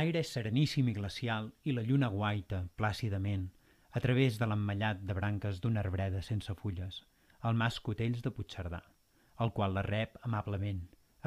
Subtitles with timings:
[0.00, 3.42] L'aire és sereníssim i glacial i la lluna guaita, plàcidament,
[3.92, 7.02] a través de l'emmallat de branques d'una arbreda sense fulles,
[7.48, 8.80] el mas Cotells de Puigcerdà,
[9.44, 10.80] el qual la rep amablement,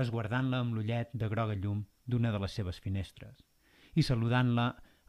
[0.06, 3.46] esguardant-la amb l'ullet de groga llum d'una de les seves finestres
[3.94, 4.68] i saludant-la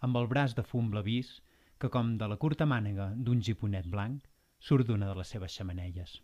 [0.08, 1.32] amb el braç de fum blavís
[1.78, 4.28] que, com de la curta mànega d'un giponet blanc,
[4.60, 6.18] surt d'una de les seves xamanelles.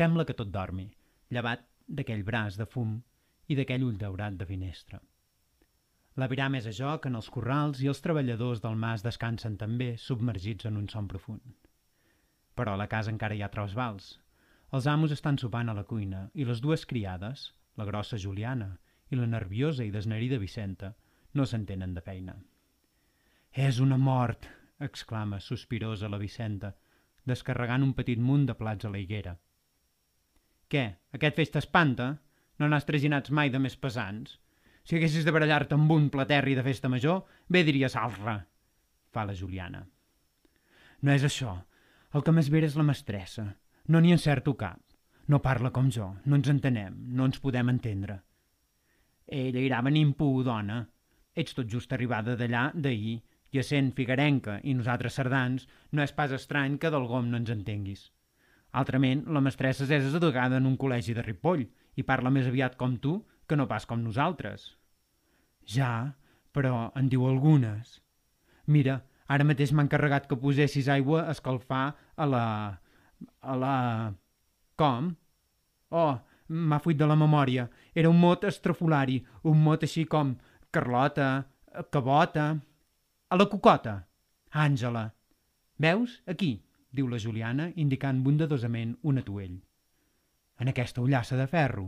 [0.00, 0.88] Sembla que tot dormi,
[1.28, 3.00] llevat d'aquell braç de fum
[3.48, 5.04] i d'aquell ull daurat de finestra.
[6.20, 10.68] L'aviram és a joc en els corrals i els treballadors del mas descansen també, submergits
[10.68, 11.54] en un son profund.
[12.56, 14.18] Però a la casa encara hi ha trosbals.
[14.76, 17.46] Els amos estan sopant a la cuina i les dues criades,
[17.80, 18.74] la grossa Juliana
[19.10, 20.92] i la nerviosa i desnerida Vicenta,
[21.32, 22.36] no s'entenen de feina.
[23.52, 24.48] És una mort,
[24.80, 26.74] exclama sospirosa la Vicenta,
[27.24, 29.34] descarregant un petit munt de plats a la higuera.
[30.68, 30.84] Què,
[31.16, 32.12] aquest feix t'espanta?
[32.58, 34.38] No n'has traginats mai de més pesants?
[34.82, 38.40] Si haguessis de barallar-te amb un platerri de festa major, bé diries alra,
[39.14, 39.84] fa la Juliana.
[41.02, 41.54] No és això.
[42.12, 43.46] El que més vera és la mestressa.
[43.88, 44.80] No n'hi encerto cap.
[45.30, 48.18] No parla com jo, no ens entenem, no ens podem entendre.
[49.26, 50.82] Ella irà venint por, dona.
[51.34, 53.20] Ets tot just arribada d'allà, d'ahir,
[53.52, 57.52] i essent figarenca i nosaltres sardans, no és pas estrany que del gom no ens
[57.54, 58.08] entenguis.
[58.72, 61.66] Altrament, la mestressa és educada en un col·legi de Ripoll
[61.96, 63.18] i parla més aviat com tu
[63.52, 64.70] que no pas com nosaltres.
[65.68, 66.16] Ja,
[66.56, 67.98] però en diu algunes.
[68.72, 71.84] Mira, ara mateix m'han encarregat que posessis aigua a escalfar
[72.16, 72.44] a la...
[73.40, 73.76] a la...
[74.80, 75.12] Com?
[75.92, 76.16] Oh,
[76.48, 77.68] m'ha fuit de la memòria.
[77.94, 80.34] Era un mot estrafolari, un mot així com
[80.72, 81.30] Carlota,
[81.92, 82.50] Cabota...
[83.32, 83.94] A la cocota.
[84.52, 85.06] Àngela.
[85.80, 86.18] Veus?
[86.28, 86.50] Aquí,
[86.92, 89.54] diu la Juliana, indicant bondadosament un atuell.
[90.60, 91.86] En aquesta ullassa de ferro.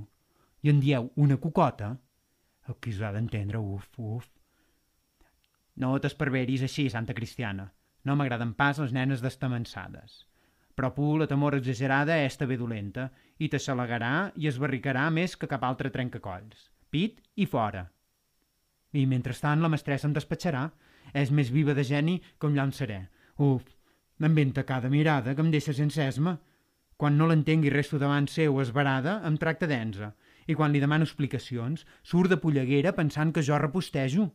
[0.65, 1.91] I en dieu una cocota?
[2.69, 4.29] El que us ha d'entendre, uf, uf.
[5.77, 7.67] No t'esperveris així, santa cristiana.
[8.09, 10.23] No m'agraden pas les nenes d'estamençades.
[10.75, 15.51] Però pu la temor exagerada és també dolenta i t'assalegarà i es barricarà més que
[15.51, 16.71] cap altre trencacolls.
[16.91, 17.85] Pit i fora.
[18.97, 20.65] I mentrestant la mestressa em despatxarà
[21.13, 23.03] és més viva de geni que un llançaré.
[23.37, 23.69] Uf,
[24.19, 26.39] m'inventa cada mirada que em deixa sense esma.
[26.97, 30.15] Quan no l'entengui resto davant seu esbarada, em tracta d'enza.
[30.47, 34.31] I quan li demano explicacions, surt de polleguera pensant que jo repostejo.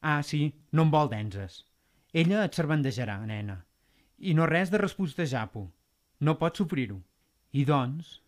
[0.00, 0.42] Ah, sí,
[0.72, 1.64] no em vol d'enzes.
[2.12, 3.60] Ella et servendejarà, nena.
[4.18, 5.68] I no res de respostejar-po.
[6.20, 6.98] No pots sofrir-ho.
[7.52, 8.18] I doncs,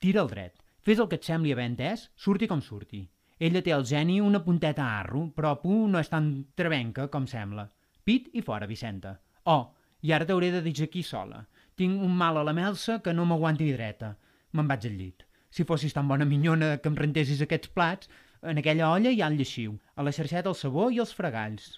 [0.00, 0.56] tira el dret.
[0.86, 3.02] Fes el que et sembli haver entès, surti com surti.
[3.38, 7.26] Ella té el geni una punteta a arro, però Pu no és tan trebenca com
[7.28, 7.66] sembla.
[8.04, 9.16] Pit i fora, Vicenta.
[9.44, 11.42] Oh, i ara t'hauré de dir aquí sola.
[11.76, 14.14] Tinc un mal a la melsa que no m'aguanti dreta.
[14.52, 15.25] Me'n vaig al llit.
[15.56, 18.10] Si fossis tan bona minyona que em rentessis aquests plats,
[18.44, 21.70] en aquella olla hi ha el lleixiu, a la xarxeta el sabó i els fregalls.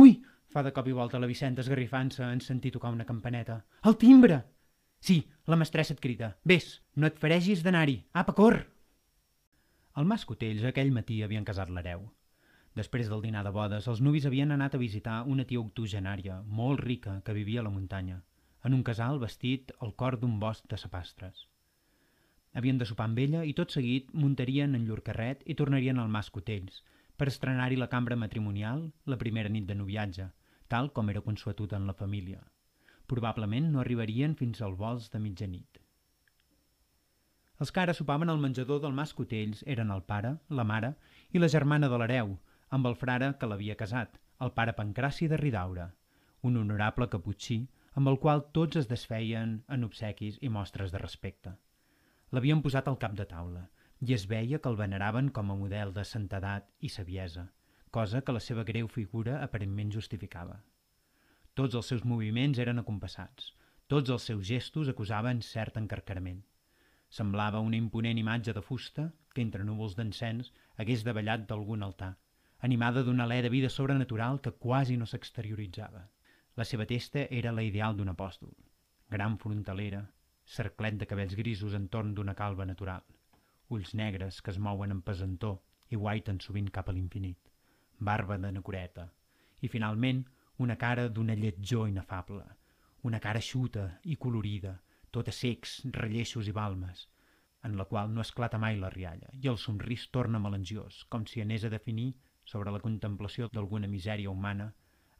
[0.00, 0.14] Ui!
[0.48, 3.58] fa de cop i volta la Vicenta esgarrifant-se en sentir tocar una campaneta.
[3.84, 4.38] El timbre!
[5.08, 6.30] Sí, la mestressa et crida.
[6.52, 7.98] Ves, no et faregis d'anar-hi.
[8.22, 8.56] Apa, cor!
[10.00, 12.08] El mas Cotells aquell matí havien casat l'hereu.
[12.80, 16.80] Després del dinar de bodes, els nuvis havien anat a visitar una tia octogenària, molt
[16.80, 18.22] rica, que vivia a la muntanya,
[18.64, 21.44] en un casal vestit al cor d'un bosc de sapastres.
[22.54, 26.08] Havien de sopar amb ella i tot seguit muntarien en llur carret i tornarien al
[26.08, 26.82] mas Cotells,
[27.16, 30.28] per estrenar-hi la cambra matrimonial la primera nit de noviatge,
[30.68, 32.40] tal com era consuetut en la família.
[33.10, 35.80] Probablement no arribarien fins al vols de mitjanit.
[37.58, 40.92] Els que ara sopaven al menjador del Mas Cotells eren el pare, la mare
[41.34, 42.36] i la germana de l'hereu,
[42.70, 45.88] amb el frare que l'havia casat, el pare Pancraci de Ridaura,
[46.42, 47.64] un honorable caputxí
[47.98, 51.56] amb el qual tots es desfeien en obsequis i mostres de respecte.
[52.36, 53.62] L'havien posat al cap de taula
[54.06, 57.46] i es veia que el veneraven com a model de santedat i saviesa,
[57.90, 60.58] cosa que la seva greu figura aparentment justificava.
[61.54, 63.48] Tots els seus moviments eren acompassats,
[63.88, 66.42] tots els seus gestos acusaven cert encarcarament.
[67.08, 72.12] Semblava una imponent imatge de fusta que entre núvols d'encens hagués davallat d'algun altar,
[72.68, 76.04] animada d'un alè de vida sobrenatural que quasi no s'exterioritzava.
[76.60, 78.52] La seva testa era la ideal d'un apòstol,
[79.08, 80.04] gran frontalera,
[80.56, 83.04] cerclet de cabells grisos entorn d'una calva natural,
[83.74, 85.58] ulls negres que es mouen en pesantor
[85.92, 87.50] i guaiten sovint cap a l'infinit,
[88.10, 89.04] barba de nacoreta,
[89.60, 90.24] i finalment
[90.64, 92.46] una cara d'una lletjor inefable,
[93.08, 94.74] una cara xuta i colorida,
[95.10, 97.06] tota secs, relleixos i balmes,
[97.64, 101.42] en la qual no esclata mai la rialla, i el somrís torna melangiós, com si
[101.44, 102.12] anés a definir
[102.44, 104.72] sobre la contemplació d'alguna misèria humana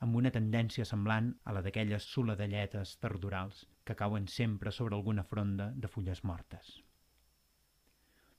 [0.05, 5.73] amb una tendència semblant a la d'aquelles soledelletes tardorals que cauen sempre sobre alguna fronda
[5.75, 6.77] de fulles mortes.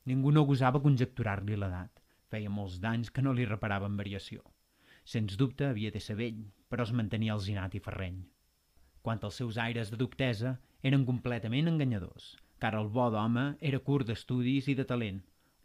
[0.10, 1.92] Ningú no gosava conjecturar-li l'edat.
[2.30, 4.44] Feia molts d'anys que no li reparaven variació.
[5.04, 8.20] Sens dubte havia de ser vell, però es mantenia alzinat i ferreny.
[9.02, 14.08] Quant als seus aires de doctesa, eren completament enganyadors, car el bo d'home era curt
[14.08, 15.22] d'estudis i de talent,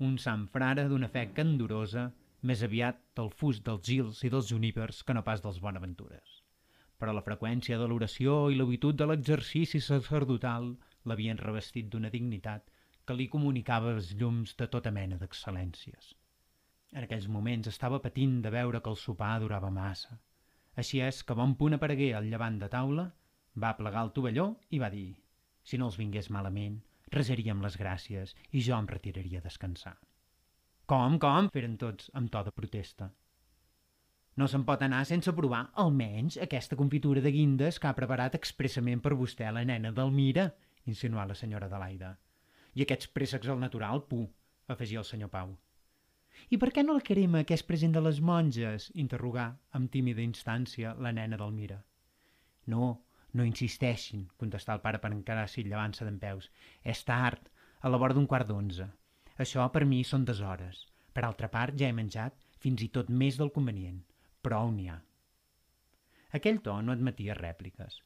[0.09, 2.09] un sant frare d'una fe candorosa,
[2.51, 6.43] més aviat del fus dels gils i dels junipers que no pas dels bonaventures.
[7.01, 10.71] Però la freqüència de l'oració i l'habitud de l'exercici sacerdotal
[11.11, 12.71] l'havien revestit d'una dignitat
[13.05, 16.15] que li comunicava els llums de tota mena d'excel·lències.
[16.95, 20.17] En aquells moments estava patint de veure que el sopar durava massa.
[20.81, 23.11] Així és que bon punt aparegué al llevant de taula,
[23.63, 25.11] va plegar el tovalló i va dir
[25.65, 26.81] si no els vingués malament,
[27.15, 29.95] resaríem les gràcies i jo em retiraria a descansar.
[30.91, 31.47] Com, com?
[31.53, 33.07] feren tots amb to de protesta.
[34.37, 39.01] No se'n pot anar sense provar almenys aquesta confitura de guindes que ha preparat expressament
[39.01, 40.45] per vostè la nena d'Almira,
[40.91, 42.11] insinuà la senyora Adelaida.
[42.75, 44.27] I aquests préssecs al natural, pu,
[44.75, 45.55] afegia el senyor Pau.
[46.51, 48.91] I per què no la crema que és present de les monges?
[49.05, 49.47] interrogà
[49.79, 51.79] amb tímida instància la nena d'Almira.
[52.75, 52.91] No,
[53.33, 56.51] no insisteixin, contestà el pare per encarar si llevant-se d'en peus.
[56.83, 57.49] És tard,
[57.81, 58.91] a la vora d'un quart d'onze.
[59.43, 60.85] Això per mi són deshores.
[61.15, 63.99] Per altra part, ja he menjat fins i tot més del convenient.
[64.47, 65.01] Prou n'hi ha.
[66.39, 67.99] Aquell to no admetia rèpliques.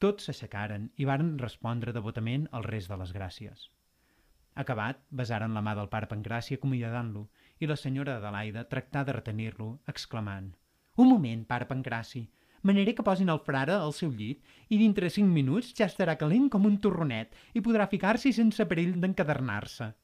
[0.00, 3.70] Tots s'aixecaren i varen respondre devotament al rest de les gràcies.
[4.62, 7.24] Acabat, besaren la mà del pare Pancràcia acomiadant-lo
[7.64, 10.52] i la senyora Adelaida tractà de retenir-lo, exclamant
[10.96, 12.22] «Un moment, pare Pancraci,
[12.62, 16.46] manera que posin el frare al seu llit i dintre cinc minuts ja estarà calent
[16.52, 19.94] com un torronet i podrà ficar-s'hi sense perill d'encadernar-se».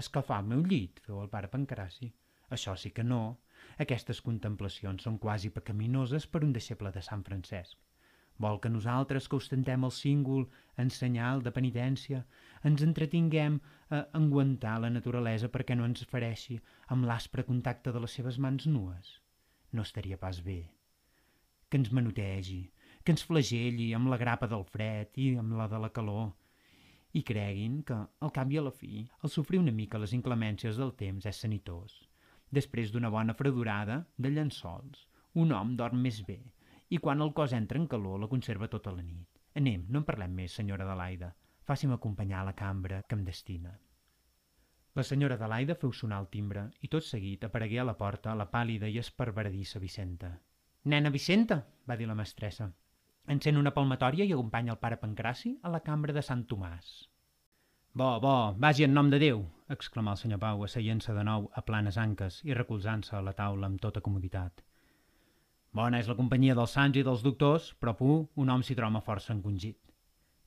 [0.00, 2.12] «Escalfar el meu llit», feu el pare Pancraci.
[2.56, 3.22] «Això sí que no.
[3.84, 7.78] Aquestes contemplacions són quasi pecaminoses per un deixeble de Sant Francesc.
[8.42, 10.46] Vol que nosaltres que ostentem el símbol
[10.82, 12.22] en senyal de penitència
[12.70, 13.58] ens entretinguem
[13.90, 16.58] a enguantar la naturalesa perquè no ens fareixi
[16.94, 19.12] amb l'aspre contacte de les seves mans nues?
[19.72, 20.60] No estaria pas bé.
[21.68, 22.62] Que ens manotegi,
[23.04, 26.32] que ens flagelli amb la grapa del fred i amb la de la calor.
[27.12, 30.78] I creguin que, al cap i a la fi, el sofrir una mica les inclemències
[30.80, 31.98] del temps és sanitós.
[32.58, 36.40] Després d'una bona fredurada de llençols, un home dorm més bé
[36.92, 39.38] i quan el cos entra en calor la conserva tota la nit.
[39.56, 41.30] Anem, no en parlem més, senyora Adelaida.
[41.68, 43.72] Faci'm acompanyar a la cambra que em destina.
[44.98, 48.48] La senyora Adelaida feu sonar el timbre i tot seguit aparegué a la porta la
[48.52, 50.34] pàl·lida i esperveradissa Vicenta.
[50.84, 52.68] «Nena Vicenta!» va dir la mestressa.
[53.30, 56.88] Encén una palmatòria i acompanya el pare Pancraci a la cambra de Sant Tomàs.
[57.94, 61.62] «Bo, bo, vagi en nom de Déu!» exclamà el senyor Pau, asseient-se de nou a
[61.62, 64.64] planes anques i recolzant-se a la taula amb tota comoditat.
[65.72, 69.04] Bona és la companyia dels sants i dels doctors, però pu, un home s'hi troba
[69.06, 69.78] força encongit.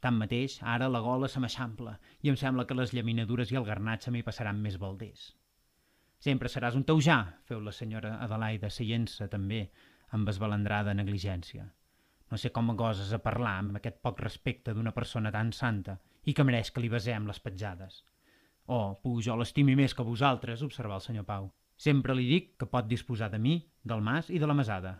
[0.01, 4.11] Tanmateix, ara la gola se m'eixampla i em sembla que les llaminadures i el garnatge
[4.11, 5.31] m'hi passaran més balders.
[6.19, 9.63] Sempre seràs un taujà, feu la senyora Adelaida, seient-se també
[10.17, 11.65] amb esbalandrada negligència.
[12.31, 16.33] No sé com goses a parlar amb aquest poc respecte d'una persona tan santa i
[16.33, 18.01] que mereix que li besem les petjades.
[18.65, 21.51] Oh, pu, jo l'estimi més que vosaltres, observar el senyor Pau.
[21.77, 24.95] Sempre li dic que pot disposar de mi, del mas i de la mesada,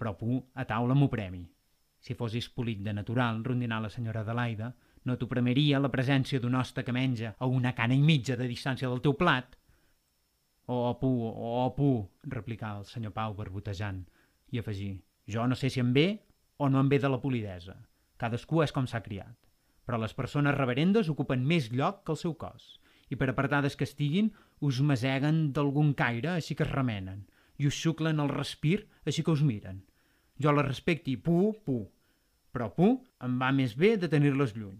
[0.00, 1.42] però pu, a taula m'ho premi.
[2.00, 4.70] Si fossis polit de natural, rondinà la senyora Adelaida,
[5.04, 8.48] no t'ho premeria la presència d'un hoste que menja a una cana i mitja de
[8.48, 9.52] distància del teu plat?
[10.72, 11.92] Oh, pu, oh, pu,
[12.32, 14.00] replicà el senyor Pau barbotejant,
[14.54, 14.94] i afegí,
[15.28, 16.08] jo no sé si em ve
[16.60, 17.78] o no em ve de la polidesa.
[18.20, 19.36] Cadascú és com s'ha criat.
[19.88, 22.76] Però les persones reverendes ocupen més lloc que el seu cos,
[23.08, 24.28] i per apartades que estiguin,
[24.60, 27.24] us maseguen d'algun caire, així que es remenen,
[27.58, 29.80] i us xuclen el respir, així que us miren.
[30.40, 31.80] Jo la respecti, pu, pu.
[32.52, 32.92] Però pu,
[33.24, 34.78] em va més bé de tenir-les lluny.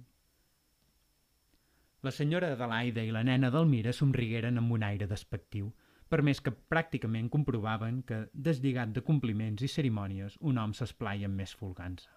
[2.07, 5.73] La senyora Adelaida i la nena d'Almira somrigueren amb un aire despectiu,
[6.11, 11.41] per més que pràcticament comprovaven que, deslligat de compliments i cerimònies, un home s'esplaia amb
[11.43, 12.11] més folgança.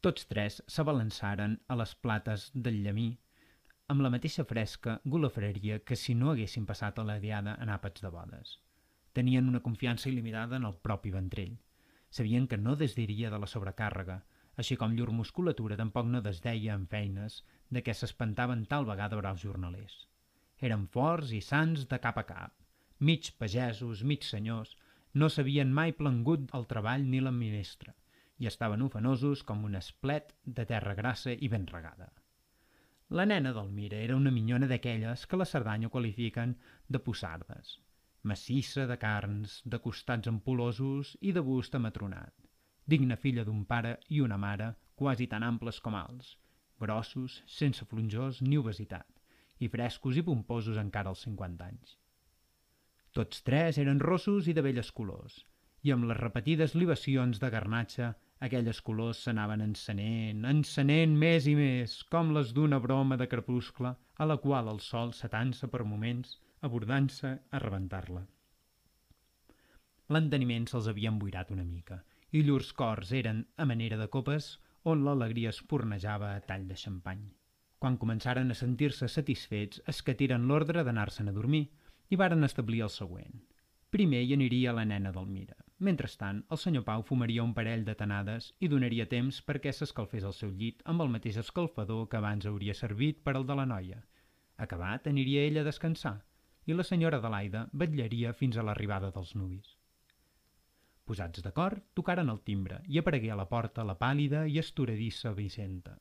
[0.00, 3.08] Tots tres s'abalançaren a les plates del llamí
[3.92, 8.06] amb la mateixa fresca golafreria que si no haguessin passat a la diada en àpats
[8.06, 8.54] de bodes.
[9.12, 11.58] Tenien una confiança il·limitada en el propi ventrell–
[12.10, 14.16] Sabien que no desdiria de la sobrecàrrega,
[14.60, 17.36] així com llur musculatura tampoc no desdeia en feines
[17.76, 19.94] de què s'espantaven tal vegada braus jornalers.
[20.68, 22.54] Eren forts i sants de cap a cap,
[22.98, 24.76] mig pagesos, mig senyors,
[25.14, 27.94] no s'havien mai plangut el treball ni la minestra,
[28.38, 32.10] i estaven ofenosos com un esplet de terra grassa i ben regada.
[33.10, 36.52] La nena del Mira era una minyona d'aquelles que la Cerdanya qualifiquen
[36.88, 37.78] de possardes,
[38.22, 42.34] massissa de carns, de costats ampulosos i de bust amatronat,
[42.86, 46.36] digna filla d'un pare i una mare quasi tan amples com alts,
[46.80, 49.19] grossos, sense flonjors ni obesitat,
[49.60, 51.96] i frescos i pomposos encara als 50 anys.
[53.16, 55.40] Tots tres eren rossos i de belles colors,
[55.82, 58.10] i amb les repetides libacions de garnatxa
[58.46, 64.28] aquelles colors s'anaven encenent, encenent més i més, com les d'una broma de crepuscle a
[64.28, 66.38] la qual el sol s'atansa per moments,
[66.68, 68.22] abordant-se a rebentar-la.
[70.14, 72.00] L'enteniment se'ls havia emboirat una mica
[72.38, 74.50] i llurs cors eren a manera de copes
[74.92, 77.22] on l'alegria espurnejava a tall de xampany.
[77.80, 81.62] Quan començaren a sentir-se satisfets, es tiren l'ordre d'anar-se'n a dormir
[82.12, 83.40] i varen establir el següent.
[83.90, 85.56] Primer hi aniria la nena del Mira.
[85.88, 90.36] Mentrestant, el senyor Pau fumaria un parell de tanades i donaria temps perquè s'escalfés el
[90.36, 94.02] seu llit amb el mateix escalfador que abans hauria servit per al de la noia.
[94.66, 96.18] Acabat, aniria ella a descansar
[96.66, 99.72] i la senyora Adelaida vetllaria fins a l'arribada dels nuvis.
[101.08, 105.96] Posats d'acord, tocaren el timbre i aparegué a la porta la pàl·lida i estoradissa Vicenta.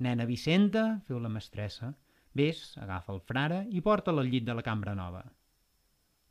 [0.00, 1.92] Nena Vicenta, feu la mestressa,
[2.34, 5.22] vés, agafa el frare i porta'l al llit de la cambra nova.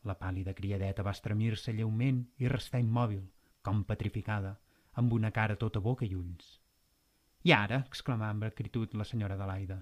[0.10, 3.26] La pàl·lida criadeta va estremir-se lleument i restar immòbil,
[3.62, 4.56] com petrificada,
[5.02, 6.56] amb una cara tota boca i ulls.
[7.46, 9.78] I ara, exclamà amb acritud la senyora Adelaida,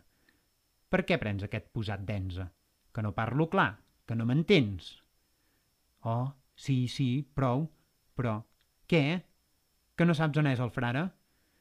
[0.90, 2.50] per què prens aquest posat d'enza?
[2.94, 3.72] Que no parlo clar,
[4.08, 4.92] que no m'entens.
[6.04, 7.68] Oh, Sí, sí, prou.
[8.18, 8.42] Però,
[8.90, 9.04] què?
[9.96, 11.04] Que no saps on és el frare?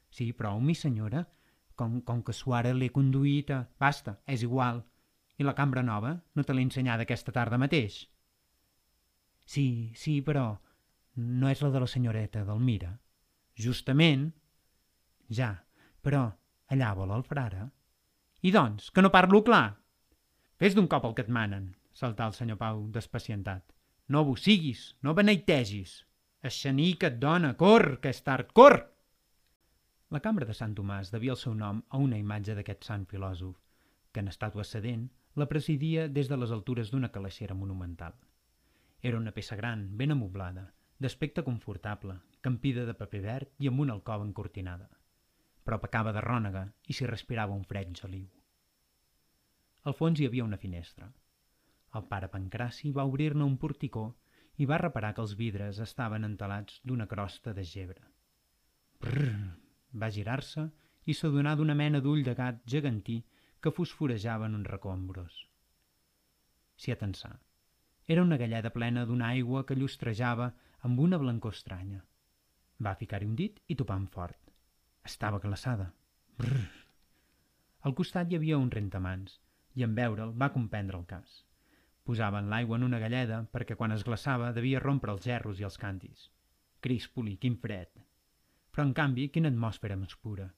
[0.09, 1.27] Sí, prou, mi senyora.
[1.77, 3.63] Com, com que suara l'he conduït a...
[3.81, 4.81] Basta, és igual.
[5.37, 6.15] I la cambra nova?
[6.35, 7.99] No te l'he ensenyada aquesta tarda mateix?
[9.45, 10.49] Sí, sí, però
[11.17, 12.95] no és la de la senyoreta Delmira.
[13.57, 14.31] Justament.
[15.29, 15.53] Ja,
[16.01, 16.27] però
[16.73, 17.69] allà vol el frare.
[18.43, 19.77] I doncs, que no parlo clar?
[20.57, 23.65] Fes d'un cop el que et manen, saltà el senyor Pau, despacientat.
[24.09, 26.05] No siguis, no beneitesis.
[26.43, 28.79] Aixení que et dona, cor, que és tard, cor!
[30.15, 33.57] La cambra de Sant Tomàs devia el seu nom a una imatge d'aquest sant filòsof,
[34.13, 38.15] que en estàtua sedent la presidia des de les altures d'una calaixera monumental.
[39.03, 43.97] Era una peça gran, ben amoblada, d'aspecte confortable, campida de paper verd i amb una
[43.99, 44.89] alcova encortinada.
[45.67, 48.31] Però pecava de rònega i s'hi respirava un fred geliu.
[49.83, 51.11] Al fons hi havia una finestra,
[51.99, 54.09] el pare Pancraci va obrir-ne un porticó
[54.63, 58.03] i va reparar que els vidres estaven entelats d'una crosta de gebre.
[59.01, 59.66] Brrr!
[59.93, 60.69] Va girar-se
[61.07, 63.21] i s'adonà d'una mena d'ull de gat gegantí
[63.61, 65.47] que fosforejava en un racó ambrós.
[66.77, 67.33] S'hi atensà.
[68.07, 70.53] Era una galleda plena d'una aigua que llustrejava
[70.89, 72.03] amb una blancor estranya.
[72.83, 74.53] Va ficar-hi un dit i topar fort.
[75.05, 75.93] Estava glaçada.
[76.39, 76.69] Brrr!
[77.87, 79.41] Al costat hi havia un rentamans
[79.75, 81.45] i en veure'l va comprendre el cas.
[82.07, 85.79] Posaven l'aigua en una galleda perquè quan es glaçava devia rompre els gerros i els
[85.79, 86.29] cantis.
[86.81, 88.06] Críspoli, quin fred!
[88.77, 90.51] Però, en canvi, quina atmosfera més pura.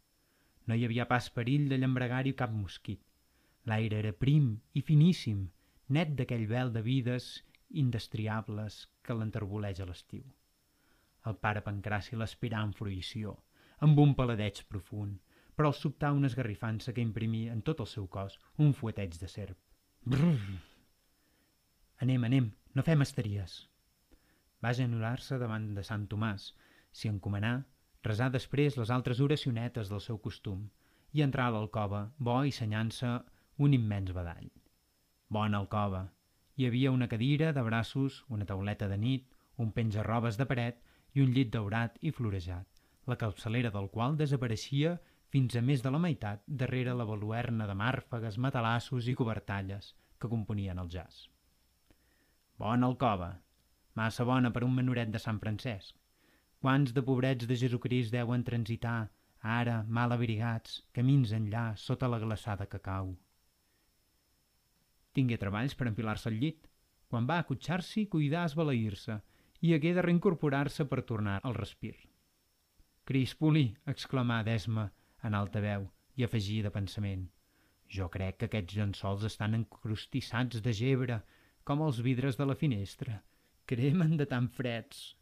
[0.67, 2.99] No hi havia pas perill de llambregar-hi cap mosquit.
[3.71, 5.45] L'aire era prim i finíssim,
[5.95, 7.29] net d'aquell vel de vides
[7.83, 10.25] indestriables que l'enterboleja l'estiu.
[11.31, 13.37] El pare Pancraci l'aspirà amb fruïció,
[13.87, 15.15] amb un paladeig profund,
[15.55, 18.35] però al sobtar una esgarrifança que imprimia en tot el seu cos
[18.67, 19.63] un fueteig de serp.
[20.03, 20.59] Brrr!
[22.03, 23.61] Anem, anem, no fem esteries.
[24.63, 26.53] Va genolar-se davant de Sant Tomàs,
[26.91, 27.61] s'hi encomanà,
[28.07, 30.69] resar després les altres oracionetes del seu costum
[31.13, 33.11] i entrar a l'alcova, bo i senyant-se
[33.59, 34.49] un immens badall.
[35.29, 36.07] Bona alcova.
[36.57, 39.27] Hi havia una cadira de braços, una tauleta de nit,
[39.57, 40.83] un penja-robes de paret
[41.15, 42.67] i un llit daurat i florejat,
[43.07, 44.99] la capçalera del qual desapareixia
[45.35, 50.31] fins a més de la meitat darrere la baluerna de màrfegues, matalassos i cobertalles que
[50.31, 51.29] componien el jazz.
[52.59, 53.31] Bona alcova,
[53.95, 55.95] massa bona per un menoret de Sant Francesc.
[56.59, 59.11] Quants de pobrets de Jesucrist deuen transitar,
[59.41, 63.13] ara, mal abrigats, camins enllà, sota la glaçada que cau.
[65.15, 66.67] Tingué treballs per empilar-se al llit.
[67.09, 69.17] Quan va acotxar-s'hi, cuidar esbalair-se
[69.65, 71.95] i hagué de reincorporar-se per tornar al respir.
[73.09, 74.85] Crispoli, exclamà Desma
[75.25, 75.89] en alta veu
[76.19, 77.25] i afegí de pensament.
[77.89, 81.23] Jo crec que aquests llençols estan encrustissats de gebre
[81.65, 83.23] com els vidres de la finestra.
[83.65, 85.18] Cremen de tan freds.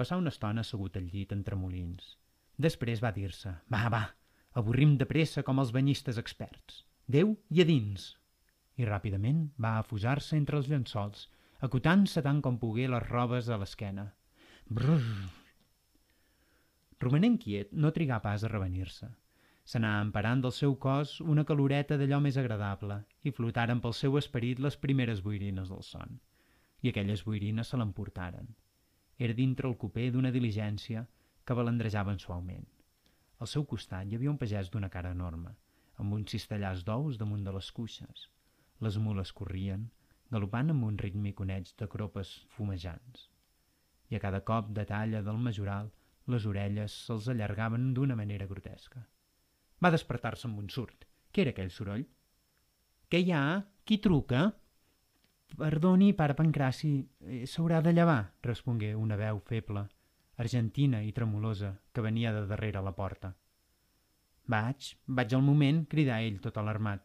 [0.00, 2.14] Passà una estona assegut al llit entre molins.
[2.64, 4.00] Després va dir-se, va, va,
[4.60, 6.78] avorrim de pressa com els banyistes experts.
[7.16, 8.06] Déu i a dins.
[8.80, 11.26] I ràpidament va afusar-se entre els llençols,
[11.68, 14.06] acotant-se tant com pogué les robes a l'esquena.
[14.78, 15.04] Brrr!
[17.04, 19.10] Romanent quiet, no trigà pas a revenir-se.
[19.68, 24.64] S'anà emparant del seu cos una caloreta d'allò més agradable i flotaren pel seu esperit
[24.64, 26.16] les primeres boirines del son.
[26.80, 28.48] I aquelles boirines se l'emportaren.
[29.20, 31.04] Era dintre el cupé d'una diligència
[31.44, 32.64] que balandrejaven suaument.
[33.40, 35.52] Al seu costat hi havia un pagès d'una cara enorme,
[36.00, 38.28] amb uns cistellars d'ous damunt de les cuixes.
[38.80, 39.90] Les mules corrien,
[40.32, 41.42] galopant amb un rítmic
[41.82, 43.28] de cropes fumejants.
[44.08, 45.90] I a cada cop de talla del majoral,
[46.26, 49.04] les orelles se'ls allargaven d'una manera grotesca.
[49.82, 51.04] Va despertar-se amb un surt.
[51.32, 52.06] Què era aquell soroll?
[53.10, 53.44] Què hi ha?
[53.84, 54.52] Qui truca?
[55.56, 56.92] Perdoni, pare Pancraci,
[57.26, 59.86] eh, s'haurà de llevar, respongué una veu feble,
[60.36, 63.34] argentina i tremolosa, que venia de darrere la porta.
[64.46, 67.04] Vaig, vaig al moment, cridà ell tot alarmat.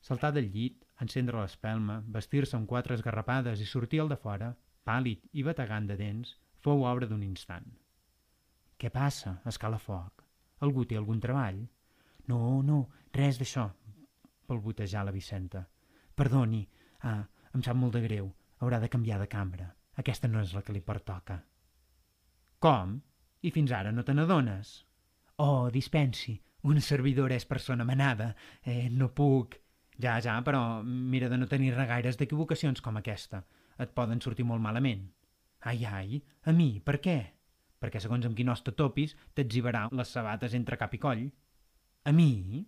[0.00, 4.50] Saltar del llit, encendre l'espelma, vestir-se amb quatre esgarrapades i sortir al de fora,
[4.84, 7.66] pàl·lid i bategant de dents, fou obra d'un instant.
[8.78, 9.38] Què passa?
[9.46, 10.24] Escalafoc.
[10.66, 11.60] Algú té algun treball?
[12.28, 12.80] No, no,
[13.12, 13.68] res d'això,
[14.48, 15.64] balbotejar la Vicenta.
[16.14, 16.62] Perdoni,
[17.10, 17.22] ah,
[17.54, 18.30] em sap molt de greu,
[18.60, 19.68] haurà de canviar de cambra.
[20.00, 21.38] Aquesta no és la que li pertoca.
[22.64, 22.96] Com?
[23.44, 24.72] I fins ara no te n'adones?
[25.44, 26.38] Oh, dispensi,
[26.70, 28.32] una servidora és persona manada.
[28.62, 29.58] Eh, no puc...
[30.00, 33.44] Ja, ja, però mira de no tenir gaires d'equivocacions com aquesta.
[33.78, 35.04] Et poden sortir molt malament.
[35.70, 37.18] Ai, ai, a mi, per què?
[37.80, 41.28] Perquè segons amb quin os te topis, les sabates entre cap i coll.
[42.04, 42.64] A mi?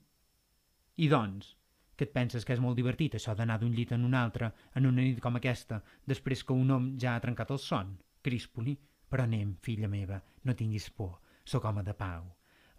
[0.97, 1.57] I doncs,
[1.97, 4.87] que et penses que és molt divertit això d'anar d'un llit en un altre en
[4.87, 7.97] una nit com aquesta, després que un home ja ha trencat el son?
[8.23, 8.77] Críspoli,
[9.09, 12.27] però anem, filla meva, no tinguis por, sóc home de pau.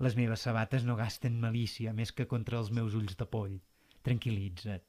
[0.06, 3.56] Les meves sabates no gasten malícia més que contra els meus ulls de poll.
[4.06, 4.84] Tranquil·litza't,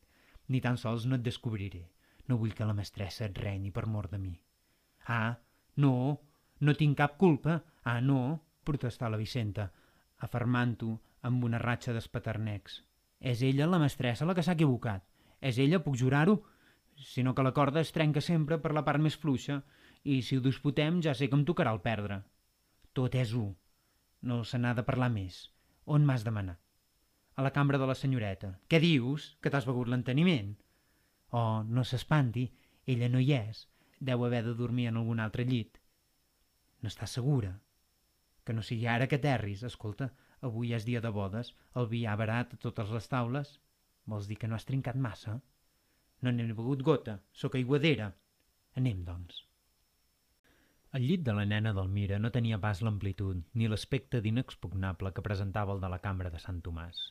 [0.53, 1.87] ni tan sols no et descobriré.
[2.29, 4.35] No vull que la mestressa et renyi per mort de mi.
[5.09, 5.39] Ah,
[5.77, 5.95] no,
[6.61, 7.63] no tinc cap culpa.
[7.85, 8.21] Ah, no,
[8.69, 9.71] protestà la Vicenta,
[10.27, 10.93] afermant-ho
[11.29, 12.83] amb una ratxa d'espaternecs.
[13.21, 15.05] És ella, la mestressa, la que s'ha equivocat.
[15.41, 16.39] És ella, puc jurar-ho,
[16.99, 19.63] sinó que la corda es trenca sempre per la part més fluixa
[20.05, 22.23] i si ho disputem ja sé que em tocarà el perdre.
[22.95, 23.53] Tot és un.
[24.23, 25.49] No se n'ha de parlar més.
[25.87, 26.59] On m'has demanat?
[27.39, 28.57] A la cambra de la senyoreta.
[28.67, 29.37] Què dius?
[29.43, 30.57] Que t'has begut l'enteniment?
[31.31, 32.49] Oh, no s'espanti,
[32.87, 33.67] ella no hi és.
[34.01, 35.79] Deu haver de dormir en algun altre llit.
[36.83, 37.53] N'estàs segura?
[38.45, 40.11] Que no sigui ara que terris, escolta,
[40.47, 43.59] Avui és dia de bodes, el vi ha barat a totes les taules.
[44.07, 45.41] Vols dir que no has trincat massa?
[46.23, 48.13] No n'he begut gota, sóc aiguadera.
[48.79, 49.45] Anem, doncs.
[50.97, 55.25] El llit de la nena del Mira no tenia pas l'amplitud ni l'aspecte d'inexpugnable que
[55.27, 57.03] presentava el de la cambra de Sant Tomàs.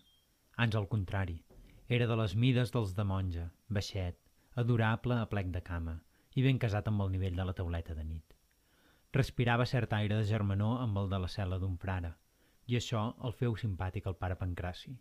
[0.66, 1.38] Ans al contrari,
[1.88, 4.18] era de les mides dels de monja, baixet,
[4.64, 6.00] adorable a plec de cama
[6.38, 8.34] i ben casat amb el nivell de la tauleta de nit.
[9.14, 12.12] Respirava cert aire de germanor amb el de la cel·la d'un frare,
[12.68, 14.94] i això el feu simpàtic al pare Pancraci.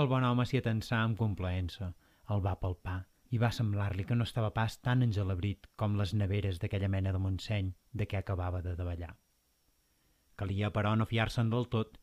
[0.00, 1.90] El bon home s'hi atensà amb complaença,
[2.34, 3.00] el va palpar
[3.36, 7.20] i va semblar-li que no estava pas tan engelabrit com les neveres d'aquella mena de
[7.24, 9.12] Montseny de què acabava de davallar.
[10.36, 11.98] Calia, però, no fiar-se'n del tot.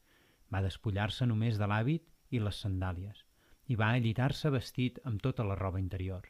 [0.54, 3.26] Va despullar-se només de l'hàbit i les sandàlies
[3.70, 6.26] i va allitar-se vestit amb tota la roba interior.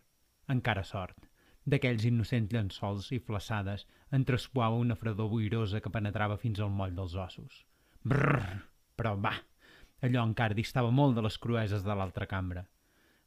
[0.55, 1.27] Encara sort.
[1.71, 3.85] D'aquells innocents llençols i flaçades
[4.17, 7.61] en traspuava una fredor boirosa que penetrava fins al moll dels ossos.
[8.03, 8.43] Brrr,
[8.95, 9.33] però va,
[10.01, 12.63] allò encara distava molt de les crueses de l'altra cambra.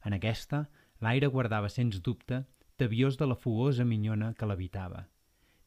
[0.03, 0.63] En aquesta,
[1.05, 2.43] l'aire guardava sens dubte
[2.81, 5.05] tabiós de la fogosa minyona que l'habitava,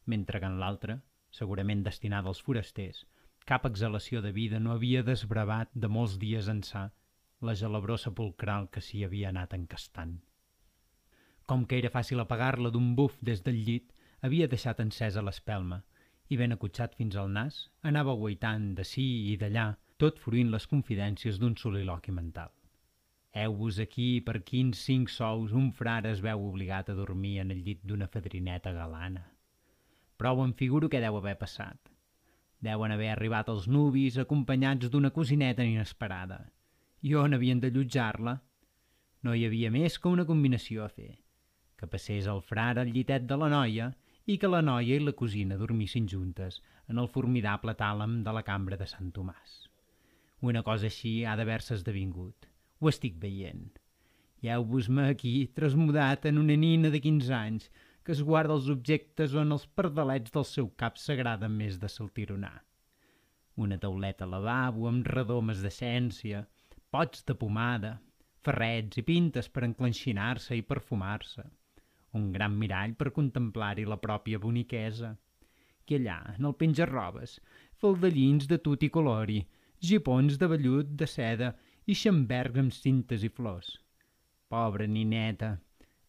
[0.07, 0.99] mentre que en l'altra,
[1.31, 3.05] segurament destinada als forasters,
[3.47, 6.89] cap exhalació de vida no havia desbravat de molts dies ençà
[7.47, 10.17] la gelabró sepulcral que s'hi havia anat encastant.
[11.47, 15.85] Com que era fàcil apagar-la d'un buf des del llit, havia deixat encesa l'espelma,
[16.29, 21.39] i ben acotxat fins al nas, anava guaitant d'ací i d'allà, tot fruint les confidències
[21.41, 22.51] d'un soliloqui mental.
[23.37, 27.63] Heu-vos aquí per quins cinc sous un frare es veu obligat a dormir en el
[27.65, 29.23] llit d'una fadrineta galana.
[30.17, 31.91] Prou em figuro què deu haver passat.
[32.65, 36.41] Deuen haver arribat els nubis acompanyats d'una cosineta inesperada.
[37.05, 38.39] I on havien de llutjar-la?
[39.23, 41.13] No hi havia més que una combinació a fer.
[41.77, 43.91] Que passés el frare al llitet de la noia
[44.27, 46.59] i que la noia i la cosina dormissin juntes
[46.91, 49.57] en el formidable tàlem de la cambra de Sant Tomàs.
[50.51, 52.49] Una cosa així ha d'haver-se esdevingut.
[52.81, 53.69] Ho estic veient.
[54.43, 57.69] Lleu-vos-me aquí, trasmudat en una nina de 15 anys,
[58.03, 62.57] que es guarda els objectes on els pardalets del seu cap s'agraden més de saltironar.
[63.57, 66.43] Una tauleta lavabo amb redomes d'essència,
[66.91, 67.95] pots de pomada,
[68.47, 71.47] ferrets i pintes per enclenxinar-se i perfumar-se,
[72.17, 75.13] un gran mirall per contemplar-hi la pròpia boniquesa.
[75.87, 77.37] I allà, en el penjarrobes,
[77.81, 79.39] faldellins de tut i colori,
[79.89, 81.53] gipons de vellut de seda
[81.87, 83.77] i xambergs amb cintes i flors.
[84.51, 85.57] Pobra nineta,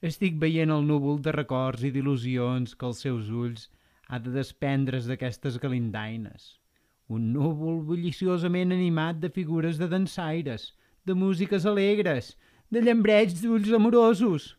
[0.01, 3.67] estic veient el núvol de records i d'il·lusions que els seus ulls
[4.07, 6.55] ha de desprendre's d'aquestes galindaines.
[7.09, 10.73] Un núvol bulliciosament animat de figures de dansaires,
[11.05, 12.35] de músiques alegres,
[12.69, 14.55] de llambreig d'ulls amorosos.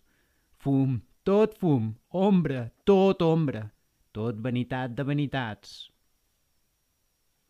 [0.59, 3.61] Fum, tot fum, ombra, tot ombra,
[4.17, 5.73] tot vanitat de vanitats.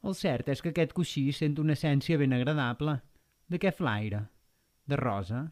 [0.03, 2.97] El cert és que aquest coixí sent una essència ben agradable.
[3.47, 4.25] De què flaire?
[4.83, 5.45] De rosa?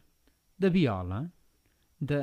[0.59, 1.21] De viola?
[2.11, 2.19] De...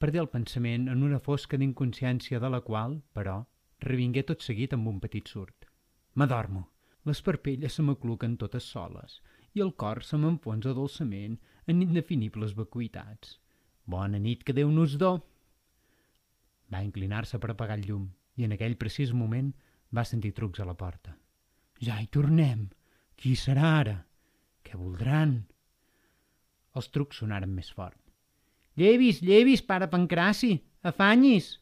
[0.00, 3.42] Perdé el pensament en una fosca d'inconsciència de la qual, però,
[3.84, 5.68] revingué tot seguit amb un petit surt.
[6.16, 6.70] M'adormo.
[7.04, 9.20] Les parpelles se m'acluquen totes soles
[9.52, 11.36] i el cor se m'enfonsa dolçament
[11.68, 13.43] en indefinibles vacuïtats.
[13.84, 15.18] Bona nit, que Déu nos do!
[16.72, 18.08] Va inclinar-se per apagar el llum
[18.40, 19.52] i en aquell precís moment
[19.94, 21.14] va sentir trucs a la porta.
[21.84, 22.68] Ja hi tornem!
[23.14, 23.98] Qui serà ara?
[24.64, 25.36] Què voldran?
[26.74, 28.00] Els trucs sonaren més fort.
[28.74, 30.56] Llevis, llevis, pare Pancraci!
[30.82, 31.52] Afanyis!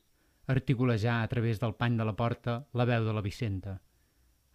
[0.52, 3.76] Articulejar a través del pany de la porta la veu de la Vicenta.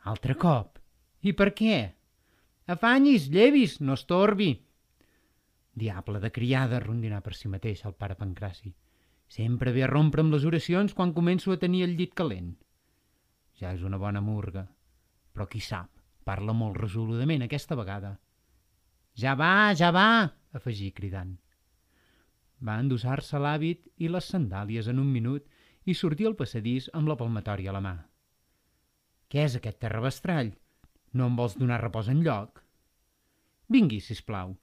[0.09, 0.79] Altre cop.
[1.21, 1.77] I per què?
[2.67, 4.55] Afanyis, llevis, no estorbi!
[5.77, 8.71] Diable de criada, rondinar per si mateix el pare Pancraci.
[9.29, 12.55] Sempre ve a rompre amb les oracions quan començo a tenir el llit calent.
[13.59, 14.63] Ja és una bona murga,
[15.33, 15.91] però qui sap,
[16.25, 18.15] parla molt resoludament aquesta vegada.
[19.21, 20.09] Ja va, ja va,
[20.57, 21.37] afegí cridant.
[22.65, 25.45] Va endossar-se l'hàbit i les sandàlies en un minut
[25.85, 27.97] i sortir al passadís amb la palmatòria a la mà.
[29.29, 30.55] Què és aquest terrabestrall?
[31.13, 32.63] No em vols donar repòs en lloc?
[33.69, 34.55] Vingui, si plau,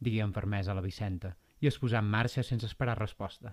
[0.00, 3.52] digué amb fermesa la Vicenta, i es posà en marxa sense esperar resposta.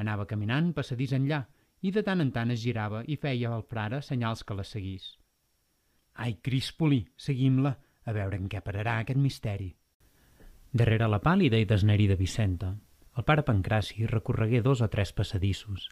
[0.00, 1.44] Anava caminant passadís enllà
[1.84, 5.12] i de tant en tant es girava i feia al frare senyals que la seguís.
[6.14, 9.68] Ai, Críspoli, seguim-la, a veure en què pararà aquest misteri.
[10.72, 12.72] Darrere la pàlida i desnerida Vicenta,
[13.16, 15.88] el pare Pancraci recorregué dos o tres passadissos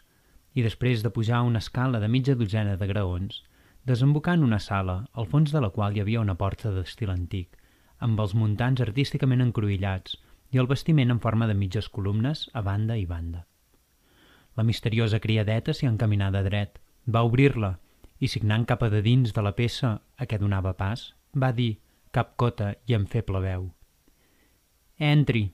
[0.53, 3.39] i després de pujar una escala de mitja dotzena de graons,
[3.89, 7.57] desembocant una sala, al fons de la qual hi havia una porta d'estil antic,
[8.05, 10.17] amb els muntants artísticament encruïllats
[10.53, 13.45] i el vestiment en forma de mitges columnes a banda i banda.
[14.57, 17.77] La misteriosa criadeta s'hi encaminada dret, va obrir-la
[18.19, 21.77] i, signant cap a de dins de la peça a què donava pas, va dir,
[22.13, 23.71] cap cota i amb feble veu.
[24.99, 25.47] Entri.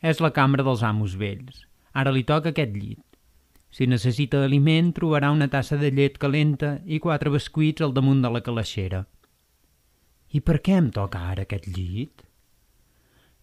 [0.00, 1.64] És la cambra dels amos vells.
[1.92, 3.02] Ara li toca aquest llit.
[3.70, 8.30] Si necessita aliment, trobarà una tassa de llet calenta i quatre bescuits al damunt de
[8.30, 9.04] la calaixera.
[10.30, 12.22] I per què em toca ara aquest llit?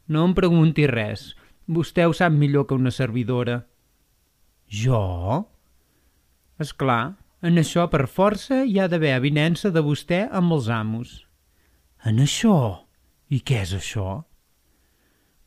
[0.07, 1.33] No em pregunti res.
[1.67, 3.59] Vostè ho sap millor que una servidora.
[4.71, 5.47] Jo?
[6.63, 11.11] És clar, en això per força hi ha d'haver avinença de vostè amb els amos.
[12.07, 12.55] En això?
[13.27, 14.23] I què és això?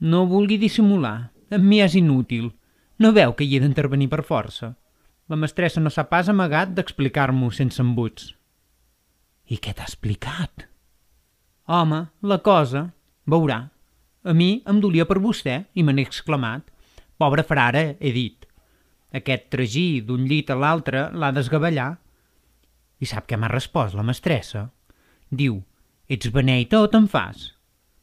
[0.00, 1.30] No vulgui dissimular.
[1.50, 2.52] Amb mi és inútil.
[3.00, 4.74] No veu que hi he d'intervenir per força.
[5.32, 8.34] La mestressa no s'ha pas amagat d'explicar-m'ho sense embuts.
[9.50, 10.69] I què t'ha explicat?
[11.70, 12.88] Home, la cosa,
[13.30, 13.60] veurà.
[14.26, 16.64] A mi em dolia per vostè i me n'he exclamat.
[17.14, 18.46] Pobre frare, he dit.
[19.14, 21.90] Aquest tragí d'un llit a l'altre l'ha d'esgavellar.
[22.98, 24.64] I sap què m'ha respost la mestressa?
[25.30, 25.60] Diu,
[26.10, 27.52] ets beneita o te'n fas?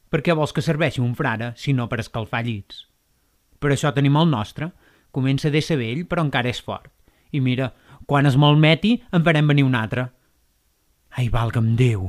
[0.08, 2.86] Per què vols que serveixi un frare si no per escalfar llits?
[3.60, 4.70] Per això tenim el nostre.
[5.12, 6.88] Comença d'ésser vell, però encara és fort.
[7.36, 7.68] I mira,
[8.08, 10.06] quan es malmeti, en farem venir un altre.
[11.20, 12.08] Ai, valga'm Déu!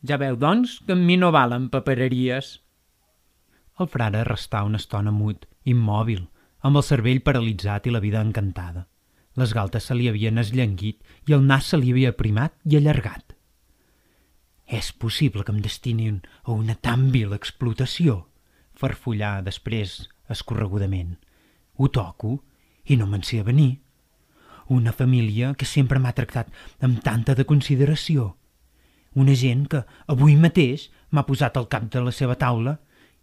[0.00, 2.54] Ja veu, doncs, que amb mi no valen papereries.
[3.80, 6.22] El frare restà una estona mut, immòbil,
[6.64, 8.86] amb el cervell paralitzat i la vida encantada.
[9.36, 13.36] Les galtes se li havien esllenguit i el nas se li havia primat i allargat.
[14.66, 18.24] És possible que em destinin a una tan vil explotació?
[18.72, 21.16] Farfollar després, escorregudament.
[21.76, 22.38] Ho toco
[22.86, 23.82] i no me'n sé venir.
[24.68, 26.48] Una família que sempre m'ha tractat
[26.80, 28.36] amb tanta de consideració
[29.14, 32.76] una gent que avui mateix m'ha posat al cap de la seva taula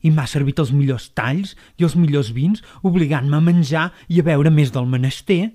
[0.04, 4.26] i m'ha servit els millors talls i els millors vins, obligant-me a menjar i a
[4.28, 5.54] beure més del menester.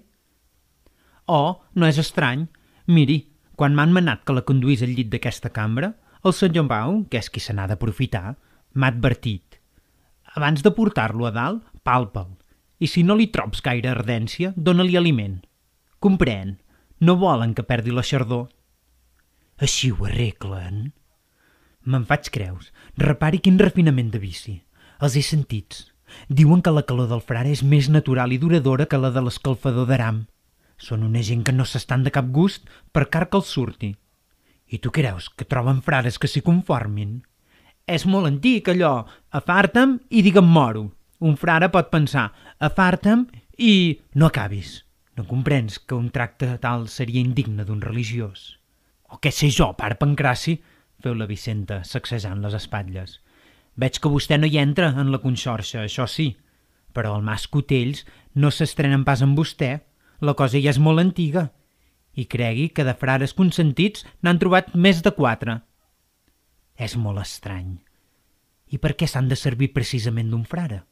[1.26, 2.48] Oh, no és estrany.
[2.86, 3.20] Miri,
[3.56, 5.92] quan m'han manat que la conduís al llit d'aquesta cambra,
[6.24, 8.34] el senyor Bau, que és qui se n'ha d'aprofitar,
[8.74, 9.58] m'ha advertit.
[10.34, 12.32] Abans de portar-lo a dalt, palpa'l.
[12.82, 15.38] I si no li trobs gaire ardència, dóna-li aliment.
[16.02, 16.56] Comprèn.
[17.02, 18.48] No volen que perdi la xardor.
[19.62, 20.88] Així ho arreglen?
[21.86, 22.72] Me'n faig creus.
[22.98, 24.56] Repari quin refinament de vici.
[24.98, 25.84] Els he sentits.
[26.26, 29.86] Diuen que la calor del frare és més natural i duradora que la de l'escalfador
[29.86, 30.24] d'aram.
[30.82, 33.92] Són una gent que no s'estan de cap gust per car que els surti.
[34.66, 37.20] I tu creus que troben frares que s'hi conformin?
[37.86, 39.04] És molt antic, allò.
[39.30, 40.88] Afarta'm i digue'm moro.
[41.22, 44.80] Un frare pot pensar, afarta'm i no acabis.
[45.14, 48.61] No comprens que un tracte tal seria indigne d'un religiós.
[49.12, 50.56] O què sé jo, pare Pancraci?
[51.02, 53.18] Feu la Vicenta, sacsejant les espatlles.
[53.76, 56.32] Veig que vostè no hi entra en la conxorxa, això sí.
[56.92, 58.02] però el mas Cotells
[58.36, 59.80] no s'estrenen pas amb vostè.
[60.20, 61.48] La cosa ja és molt antiga.
[62.12, 65.62] I cregui que de frares consentits n'han trobat més de quatre.
[66.76, 67.78] És molt estrany.
[68.68, 70.82] I per què s'han de servir precisament d'un frare?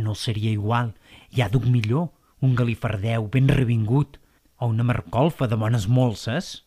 [0.00, 0.94] No seria igual,
[1.36, 2.08] hi ha duc millor,
[2.40, 4.16] un galifardeu ben revingut,
[4.56, 6.64] o una marcolfa de bones molses.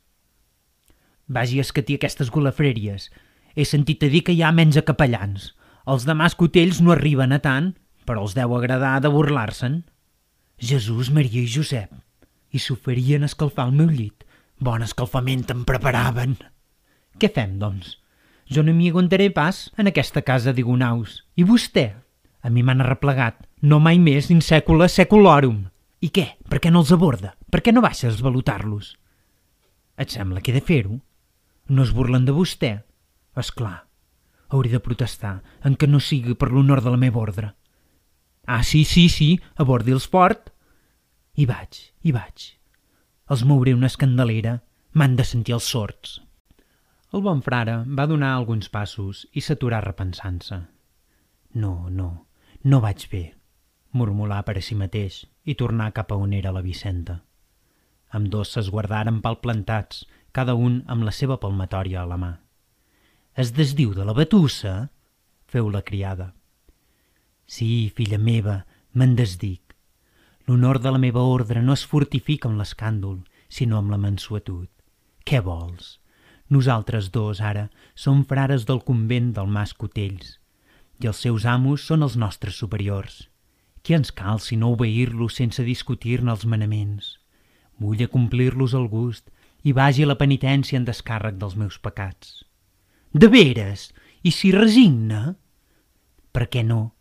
[1.33, 3.09] Vagi a escatir aquestes golafreries.
[3.55, 5.53] He sentit a dir que hi ha menys capellans.
[5.89, 7.73] Els de Mascotells no arriben a tant,
[8.05, 9.81] però els deu agradar de burlar-se'n.
[10.61, 11.89] Jesús, Maria i Josep.
[12.53, 14.27] I s'oferien escalfar el meu llit.
[14.61, 16.37] Bon escalfament em preparaven.
[17.19, 17.97] Què fem, doncs?
[18.53, 21.23] Jo no m'hi aguantaré pas en aquesta casa d'Igunaus.
[21.35, 21.87] I vostè?
[22.43, 23.39] A mi m'han arreplegat.
[23.63, 25.63] No mai més in secula seculorum.
[26.03, 26.27] I què?
[26.51, 27.33] Per què no els aborda?
[27.49, 28.93] Per què no baixa a esvalutar-los?
[29.97, 30.99] Et sembla que he de fer-ho?
[31.67, 32.73] No es burlen de vostè?
[33.39, 33.85] És clar.
[34.53, 37.53] Hauré de protestar en que no sigui per l'honor de la meva ordre.
[38.45, 40.51] Ah, sí, sí, sí, abordi-els fort.
[41.39, 42.51] I vaig, i vaig.
[43.31, 44.59] Els mouré una escandalera,
[44.93, 46.19] m'han de sentir els sords.
[47.13, 50.59] El bon frare va donar alguns passos i s'aturà repensant-se.
[51.63, 52.09] No, no,
[52.65, 53.23] no vaig bé,
[53.93, 57.19] murmulà per a si mateix i tornar cap a on era la Vicenta.
[58.17, 62.31] Amb dos s'esguardaren palplantats, cada un amb la seva palmatòria a la mà.
[63.37, 64.89] Es desdiu de la batussa?
[65.45, 66.33] Feu la criada.
[67.45, 68.63] Sí, filla meva,
[68.97, 69.75] me'n desdic.
[70.47, 74.69] L'honor de la meva ordre no es fortifica amb l'escàndol, sinó amb la mansuetud.
[75.23, 75.99] Què vols?
[76.49, 80.39] Nosaltres dos, ara, som frares del convent del Mas Cotells,
[81.01, 83.27] i els seus amos són els nostres superiors.
[83.83, 87.17] Què ens cal si no obeir-los sense discutir-ne els manaments?
[87.79, 89.32] Vull acomplir-los al gust
[89.63, 92.41] i vagi la penitència en descàrrec dels meus pecats.
[93.13, 93.91] De veres?
[94.23, 95.35] I si resigna?
[96.33, 96.93] Per què no?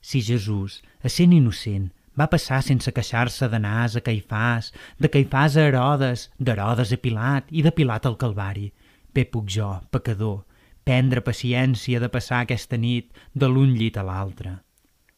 [0.00, 6.28] Si Jesús, essent innocent, va passar sense queixar-se d'Anàs a Caifàs, de Caifàs a Herodes,
[6.38, 8.70] d'Herodes a Pilat i de Pilat al Calvari,
[9.14, 10.42] bé puc jo, pecador,
[10.88, 14.56] prendre paciència de passar aquesta nit de l'un llit a l'altre.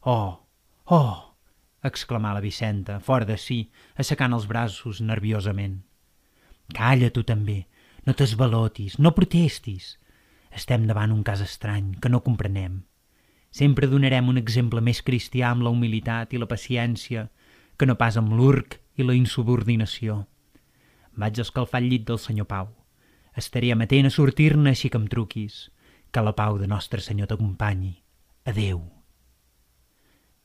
[0.03, 0.41] Oh,
[0.87, 1.19] oh!
[1.85, 3.63] exclamà la Vicenta, fora de si,
[3.97, 5.79] aixecant els braços nerviosament.
[6.75, 7.65] Calla tu també,
[8.07, 9.97] no t'esvalotis, no protestis.
[10.51, 12.83] Estem davant un cas estrany que no comprenem.
[13.51, 17.29] Sempre donarem un exemple més cristià amb la humilitat i la paciència
[17.77, 20.25] que no pas amb l'urc i la insubordinació.
[21.17, 22.71] Vaig escalfar el llit del senyor Pau.
[23.37, 25.69] Estaré amatent a sortir-ne així que em truquis.
[26.11, 27.93] Que la pau de Nostre Senyor t'acompanyi.
[28.51, 28.81] Adeu.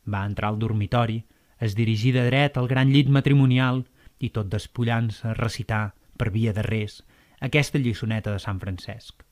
[0.05, 1.23] Va entrar al dormitori,
[1.57, 3.81] es dirigí de dret al gran llit matrimonial
[4.19, 7.01] i tot despullant-se recitar, per via de res,
[7.39, 9.23] aquesta lliçoneta de Sant Francesc.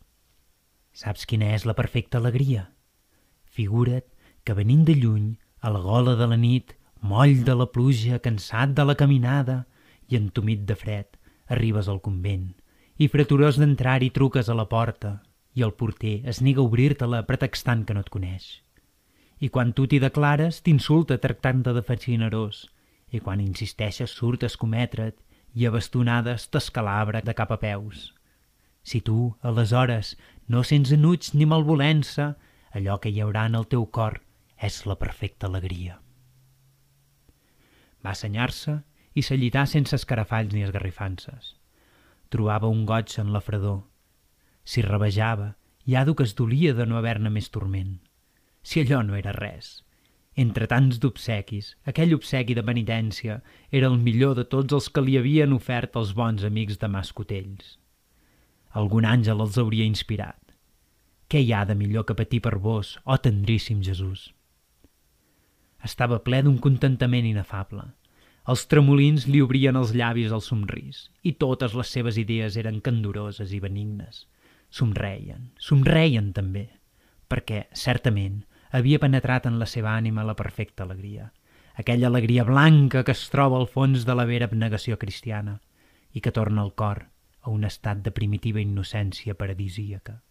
[0.93, 2.67] Saps quina és la perfecta alegria?
[3.45, 4.09] Figura't
[4.43, 8.75] que venint de lluny, a la gola de la nit, moll de la pluja, cansat
[8.75, 9.63] de la caminada
[10.09, 11.07] i entumit de fred,
[11.47, 12.51] arribes al convent
[13.01, 15.15] i freturós d'entrar-hi truques a la porta
[15.57, 18.45] i el porter es nega a obrir-te-la pretextant que no et coneix.
[19.41, 22.67] I quan tu t'hi declares, t'insulta tractant-te de fascinerós
[23.13, 25.17] i quan insisteixes surt a escometre't
[25.53, 28.11] i a bastonades t'escalabra de cap a peus.
[28.83, 30.15] Si tu, aleshores,
[30.47, 32.33] no sents enuig ni malvolença,
[32.73, 34.19] allò que hi haurà en el teu cor
[34.57, 35.99] és la perfecta alegria.
[38.03, 38.81] Va assenyar-se
[39.13, 41.53] i s'allità sense escarafalls ni esgarrifances.
[42.33, 43.83] Trobava un goig en la fredor.
[44.65, 45.53] S'hi rebejava
[45.85, 47.99] i que es dolia de no haver-ne més torment.
[48.63, 49.82] Si allò no era res.
[50.35, 55.17] Entre tants d'obsequis, aquell obsequi de penitència era el millor de tots els que li
[55.19, 57.75] havien ofert els bons amics de Mascotells.
[58.73, 60.39] Algun àngel els hauria inspirat.
[61.29, 64.31] Què hi ha de millor que patir per vos, oh tendríssim Jesús?
[65.85, 67.85] Estava ple d'un contentament inefable.
[68.49, 73.53] Els tremolins li obrien els llavis al somrís i totes les seves idees eren candoroses
[73.53, 74.25] i benignes.
[74.73, 76.65] Somreien, somreien també,
[77.29, 78.41] perquè, certament,
[78.73, 81.29] havia penetrat en la seva ànima la perfecta alegria,
[81.75, 85.59] aquella alegria blanca que es troba al fons de la vera abnegació cristiana
[86.11, 87.05] i que torna el cor
[87.41, 90.21] a un estat de primitiva innocència paradisíaca.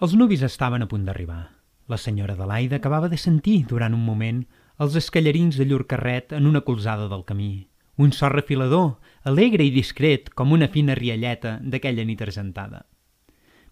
[0.00, 1.42] Els nuvis estaven a punt d'arribar.
[1.90, 4.44] La senyora Adelaida acabava de sentir, durant un moment,
[4.80, 7.68] els escallarins de llur carret en una colzada del camí.
[8.00, 8.94] Un so refilador,
[9.28, 12.86] alegre i discret, com una fina rialleta d'aquella nit argentada.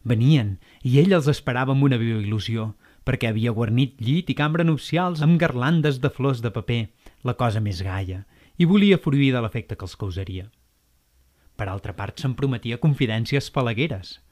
[0.05, 2.75] Venien, i ell els esperava amb una viva il·lusió,
[3.09, 6.83] perquè havia guarnit llit i cambra nupcials amb garlandes de flors de paper,
[7.25, 8.27] la cosa més gaia,
[8.61, 10.51] i volia fruir de l'efecte que els causaria.
[11.57, 14.19] Per altra part, se'n prometia confidències falagueres–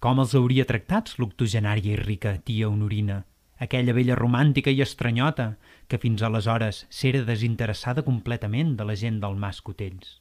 [0.00, 3.18] com els hauria tractats l'octogenària i rica tia Honorina,
[3.60, 5.50] aquella vella romàntica i estranyota
[5.92, 10.16] que fins aleshores s'era desinteressada completament de la gent del Mas Cotells.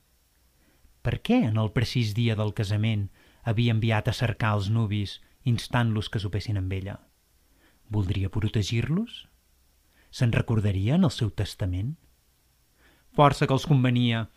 [0.99, 3.07] Per què en el precís dia del casament
[3.47, 6.99] havia enviat a cercar els nubis instant-los que sopessin amb ella?
[7.89, 9.25] Voldria protegir-los?
[10.13, 11.95] Se'n recordaria en el seu testament?
[13.17, 14.27] Força que els convenia,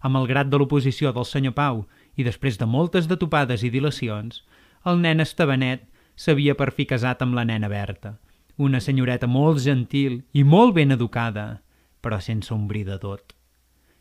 [0.00, 1.82] amb el grat de l'oposició del senyor Pau
[2.16, 4.40] i després de moltes detopades i dilacions,
[4.88, 5.84] el nen Estebanet
[6.16, 8.16] s'havia per fi casat amb la nena Berta,
[8.56, 11.62] una senyoreta molt gentil i molt ben educada,
[12.00, 13.36] però sense ombrir de tot.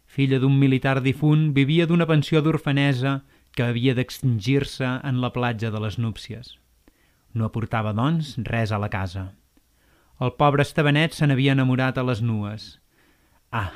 [0.08, 3.22] Filla d'un militar difunt, vivia d'una pensió d'orfanesa
[3.56, 6.61] que havia d'extingir-se en la platja de les núpcies.
[7.34, 9.32] No aportava, doncs, res a la casa.
[10.22, 12.66] El pobre Estebanet se n'havia enamorat a les nues.
[13.52, 13.72] Ah,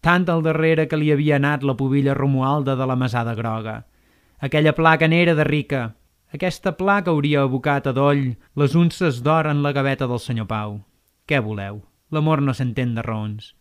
[0.00, 3.82] tant al darrere que li havia anat la pubilla romualda de la mesada groga.
[4.38, 5.82] Aquella placa n'era de rica.
[6.32, 10.80] Aquesta placa hauria abocat a doll les unces d'or en la gaveta del senyor Pau.
[11.26, 11.82] Què voleu?
[12.10, 13.54] L'amor no s'entén de raons.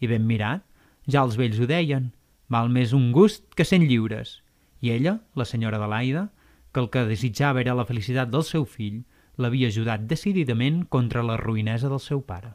[0.00, 0.62] I ben mirat,
[1.08, 2.10] ja els vells ho deien,
[2.52, 4.40] val més un gust que cent lliures.
[4.84, 6.28] I ella, la senyora Adelaida,
[6.76, 9.00] que el que desitjava era la felicitat del seu fill,
[9.40, 12.52] l'havia ajudat decididament contra la ruïnesa del seu pare.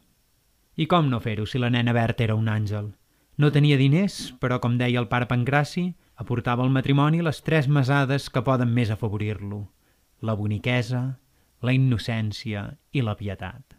[0.78, 2.92] I com no fer-ho si la nena Berta era un àngel?
[3.42, 5.88] No tenia diners, però, com deia el pare Pancraci,
[6.22, 9.64] aportava al matrimoni les tres mesades que poden més afavorir-lo.
[10.22, 11.02] La boniquesa,
[11.66, 13.78] la innocència i la pietat.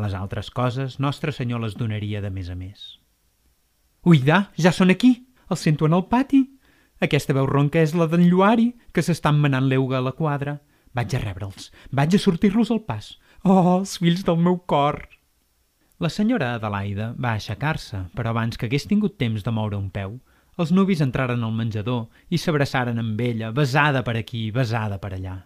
[0.00, 2.94] Les altres coses Nostre Senyor les donaria de més a més.
[4.08, 5.26] Uidà, ja són aquí!
[5.52, 6.46] Els sento en el pati!
[7.04, 10.58] Aquesta veu ronca és la d'en Lluari, que s'estan manant l'euga a la quadra.
[10.96, 13.12] Vaig a rebre'ls, vaig a sortir-los al pas.
[13.44, 15.04] Oh, els fills del meu cor!
[16.02, 20.18] La senyora Adelaida va aixecar-se, però abans que hagués tingut temps de moure un peu,
[20.58, 25.36] els nuvis entraren al menjador i s'abraçaren amb ella, besada per aquí, besada per allà.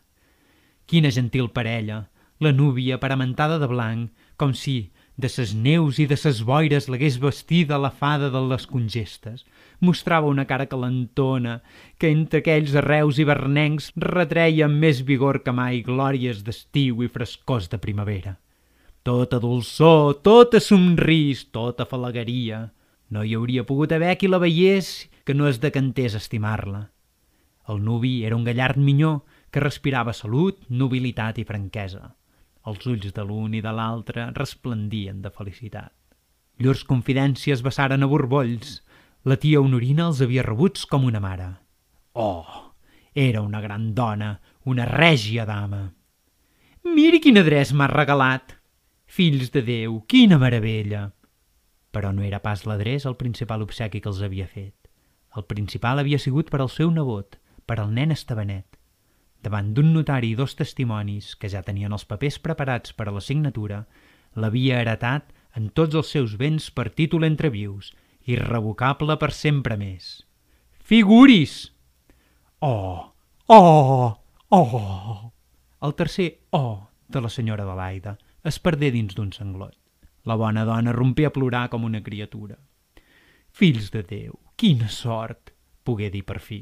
[0.89, 2.03] Quina gentil parella,
[2.41, 7.19] la núvia paramentada de blanc, com si, de ses neus i de ses boires l'hagués
[7.21, 9.45] vestida la fada de les congestes.
[9.83, 11.57] Mostrava una cara calentona,
[11.99, 17.11] que entre aquells arreus i bernencs retreia amb més vigor que mai glòries d'estiu i
[17.11, 18.37] frescors de primavera.
[19.03, 22.69] Tota dolçor, tota somrís, tota falagueria.
[23.11, 24.93] No hi hauria pogut haver qui la veiés
[25.27, 26.87] que no es decantés estimar-la.
[27.69, 32.15] El nuvi era un gallard minyó que respirava salut, nobilitat i franquesa.
[32.67, 35.93] Els ulls de l'un i de l'altre resplendien de felicitat.
[36.63, 38.81] Llurs confidències vessaren a borbolls.
[39.23, 41.45] La tia Honorina els havia rebuts com una mare.
[42.19, 42.75] Oh,
[43.15, 44.33] era una gran dona,
[44.67, 45.93] una règia dama.
[46.83, 48.57] Miri quin adreç m'ha regalat!
[49.07, 51.05] Fills de Déu, quina meravella!
[51.95, 54.91] Però no era pas l'adreç el principal obsequi que els havia fet.
[55.39, 58.67] El principal havia sigut per al seu nebot, per al nen Estebanet.
[59.39, 63.23] Davant d'un notari i dos testimonis, que ja tenien els papers preparats per a la
[63.23, 63.85] signatura,
[64.35, 67.95] l'havia heretat en tots els seus béns per títol entre vius,
[68.27, 70.23] irrevocable per sempre més.
[70.83, 71.73] Figuris!
[72.61, 73.13] Oh!
[73.49, 74.17] Oh!
[74.49, 75.33] Oh!
[75.83, 79.75] El tercer oh de la senyora de l'Aida es perdé dins d'un sanglot.
[80.25, 82.59] La bona dona rompé a plorar com una criatura.
[83.51, 85.51] Fills de Déu, quina sort!
[85.83, 86.61] pogué dir per fi.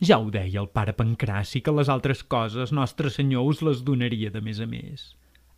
[0.00, 4.32] Ja ho deia el pare Pancraci, que les altres coses Nostre Senyor us les donaria
[4.32, 5.12] de més a més.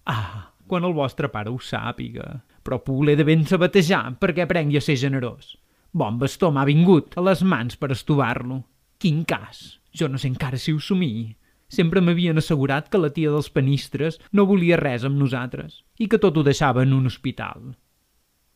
[0.06, 2.42] Ah, quan el vostre pare ho sàpiga.
[2.66, 5.54] Però Pule de ben sabatejar perquè aprengui a ser generós.
[5.94, 8.64] Bon bastó m'ha vingut a les mans per estovar-lo.
[8.98, 9.78] Quin cas!
[9.94, 11.28] Jo no sé encara si ho somii.
[11.70, 16.18] Sempre m'havien assegurat que la tia dels panistres no volia res amb nosaltres i que
[16.22, 17.74] tot ho deixava en un hospital.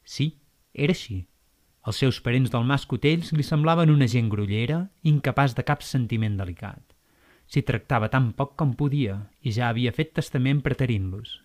[0.02, 0.32] Sí,
[0.74, 1.20] era així.
[1.86, 6.36] Els seus parents del Mas Cotells li semblaven una gent grollera, incapaç de cap sentiment
[6.38, 6.82] delicat.
[7.50, 11.38] S'hi tractava tan poc com podia i ja havia fet testament preterint-los.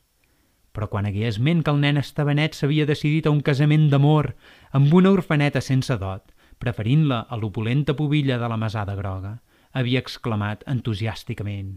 [0.76, 4.34] Però quan hagué esment que el nen Estebanet s'havia decidit a un casament d'amor
[4.76, 9.38] amb una orfaneta sense dot, preferint-la a l'opulenta pubilla de la mesada groga,
[9.72, 11.76] havia exclamat entusiàsticament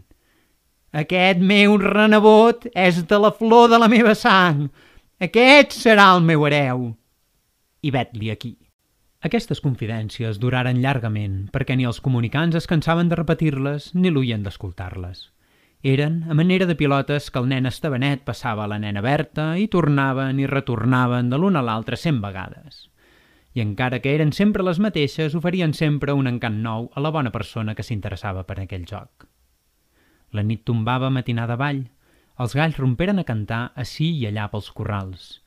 [0.99, 4.67] «Aquest meu renebot és de la flor de la meva sang!
[5.21, 6.89] Aquest serà el meu hereu!»
[7.81, 8.55] i vet-li aquí.
[9.23, 15.27] Aquestes confidències duraren llargament perquè ni els comunicants es cansaven de repetir-les ni l'oien d'escoltar-les.
[15.81, 19.69] Eren a manera de pilotes que el nen Estebanet passava a la nena Berta i
[19.71, 22.89] tornaven i retornaven de l'una a l'altra cent vegades.
[23.55, 27.31] I encara que eren sempre les mateixes, oferien sempre un encant nou a la bona
[27.31, 29.23] persona que s'interessava per aquell joc.
[30.35, 31.85] La nit tombava matinada avall.
[32.39, 35.39] Els galls romperen a cantar ací i allà pels corrals.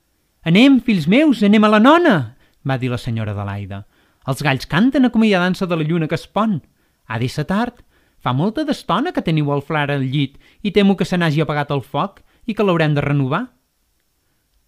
[0.48, 2.16] Anem, fills meus, anem a la nona,
[2.64, 3.84] va dir la senyora Adelaida.
[4.26, 6.62] Els galls canten acomiadant-se de la lluna que es pon.
[7.06, 7.84] Ha de ser tard.
[8.22, 11.72] Fa molta d'estona que teniu el flar al llit i temo que se n'hagi apagat
[11.74, 13.42] el foc i que l'haurem de renovar.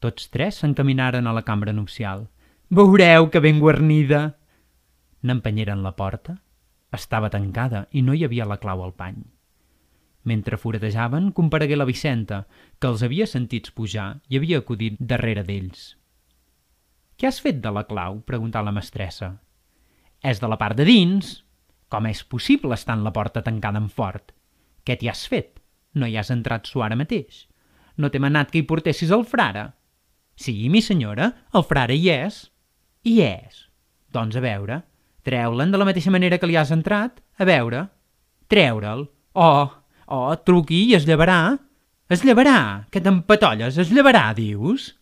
[0.02, 2.26] Tots tres s'encaminaren a la cambra nupcial.
[2.68, 4.34] Veureu que ben guarnida!
[5.22, 6.34] N'empenyeren la porta.
[6.92, 9.22] Estava tancada i no hi havia la clau al pany.
[10.24, 12.44] Mentre foratejaven, comparegué la Vicenta,
[12.80, 15.94] que els havia sentits pujar i havia acudit darrere d'ells.
[17.20, 19.34] «Què has fet de la clau?» preguntà la mestressa.
[20.24, 21.44] «És de la part de dins.
[21.89, 24.32] Com és possible estar en la porta tancada en fort?
[24.85, 25.61] Què t'hi has fet?
[25.95, 27.45] No hi has entrat su ara mateix.
[27.97, 29.68] No t'he manat que hi portessis el frare?»
[30.35, 32.41] «Sí, mi senyora, el frare hi és».
[33.07, 33.68] «Hi és?»
[34.11, 34.80] «Doncs a veure,
[35.26, 37.20] treu-le'n de la mateixa manera que li has entrat.
[37.39, 37.87] A veure,
[38.51, 39.07] treure'l.
[39.35, 39.70] Oh,
[40.07, 41.57] oh, truqui i es llevarà.
[42.11, 44.93] Es llevarà, que t'empatolles, es llevarà, dius?»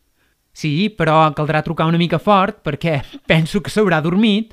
[0.53, 4.53] Sí, però caldrà trucar una mica fort perquè penso que s'haurà dormit.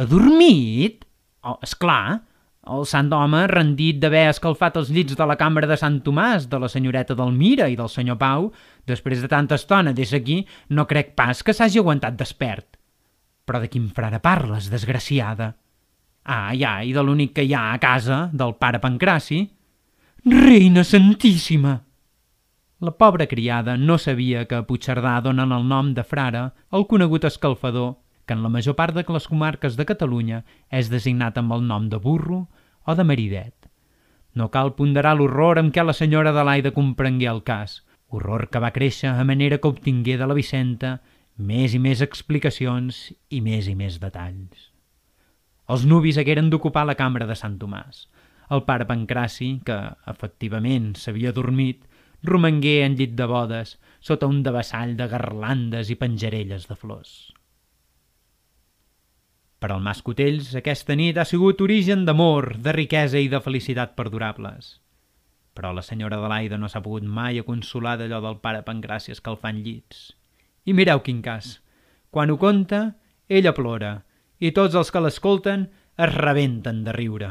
[0.00, 1.06] Adormit?
[1.42, 2.20] Oh, és clar,
[2.68, 6.58] el sant home, rendit d'haver escalfat els llits de la cambra de Sant Tomàs, de
[6.60, 8.50] la senyoreta Delmira i del senyor Pau,
[8.86, 12.76] després de tanta estona des aquí, no crec pas que s'hagi aguantat despert.
[13.48, 15.54] Però de quin frare parles, desgraciada?
[16.24, 19.40] Ah, ja, i de l'únic que hi ha a casa, del pare Pancraci.
[20.28, 21.78] Reina Santíssima!
[22.80, 27.24] La pobra criada no sabia que a Puigcerdà donen el nom de frare el conegut
[27.28, 27.94] escalfador,
[28.30, 31.88] que en la major part de les comarques de Catalunya és designat amb el nom
[31.90, 32.44] de burro
[32.86, 33.66] o de maridet.
[34.38, 38.70] No cal ponderar l'horror amb què la senyora Adelaida comprengué el cas, horror que va
[38.70, 41.00] créixer a manera que obtingué de la Vicenta
[41.50, 43.00] més i més explicacions
[43.34, 44.70] i més i més detalls.
[45.66, 48.06] Els nuvis hagueren d'ocupar la cambra de Sant Tomàs.
[48.54, 49.80] El pare Pancraci, que
[50.14, 51.82] efectivament s'havia dormit,
[52.22, 57.18] romangué en llit de bodes, sota un devessall de garlandes i penjarelles de flors.
[59.60, 63.92] Per al Mas Cotells, aquesta nit ha sigut origen d'amor, de riquesa i de felicitat
[63.98, 64.78] perdurables.
[65.52, 69.60] Però la senyora Adelaida no s'ha pogut mai a consolar d'allò del pare Pancràcia escalfant
[69.60, 70.14] llits.
[70.64, 71.58] I mireu quin cas.
[72.08, 72.80] Quan ho conta,
[73.28, 73.92] ella plora,
[74.40, 75.68] i tots els que l'escolten
[76.00, 77.30] es rebenten de riure.